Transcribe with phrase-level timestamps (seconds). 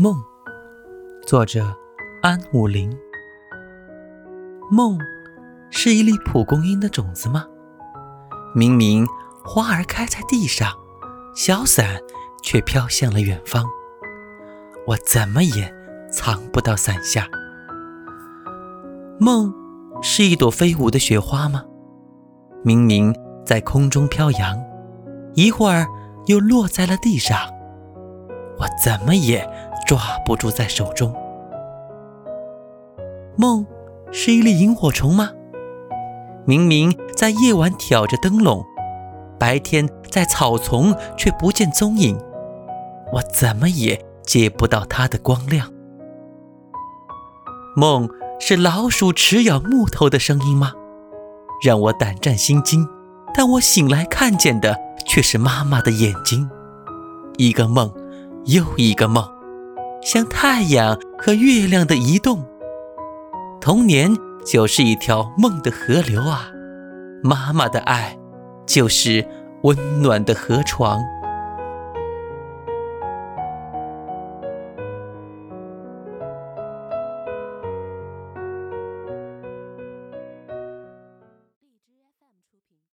[0.00, 0.14] 梦，
[1.26, 1.74] 作者
[2.22, 2.96] 安武林。
[4.70, 4.96] 梦
[5.70, 7.44] 是一粒蒲公英的种子吗？
[8.54, 9.04] 明明
[9.44, 10.72] 花儿开在地上，
[11.34, 11.98] 小伞
[12.44, 13.66] 却飘向了远方，
[14.86, 15.74] 我怎么也
[16.12, 17.26] 藏不到伞下。
[19.18, 19.52] 梦
[20.00, 21.64] 是一朵飞舞的雪花吗？
[22.62, 23.12] 明明
[23.44, 24.56] 在空中飘扬，
[25.34, 25.88] 一会儿
[26.26, 27.36] 又落在了地上，
[28.60, 29.44] 我怎么也……
[29.86, 31.14] 抓不住在手中。
[33.36, 33.66] 梦
[34.10, 35.30] 是一粒萤火虫吗？
[36.44, 38.64] 明明在夜晚挑着灯笼，
[39.38, 42.18] 白天在草丛却不见踪影，
[43.12, 45.70] 我怎么也借不到它的光亮。
[47.76, 48.08] 梦
[48.40, 50.72] 是老鼠吃咬木头的声音吗？
[51.62, 52.88] 让我胆战心惊，
[53.34, 54.76] 但我醒来看见的
[55.06, 56.48] 却是妈妈的眼睛。
[57.36, 57.92] 一个梦，
[58.46, 59.37] 又一个梦。
[60.00, 62.44] 像太阳和月亮的移动，
[63.60, 64.10] 童年
[64.46, 66.50] 就是一条梦的河流啊！
[67.22, 68.16] 妈妈的爱，
[68.66, 69.26] 就是
[69.62, 71.00] 温暖的河床。